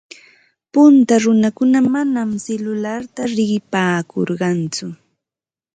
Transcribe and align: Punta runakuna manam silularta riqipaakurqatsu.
Punta 0.73 1.15
runakuna 1.23 1.79
manam 1.93 2.29
silularta 2.45 3.21
riqipaakurqatsu. 3.37 4.85